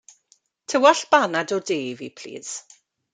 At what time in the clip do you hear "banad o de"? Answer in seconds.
1.11-1.77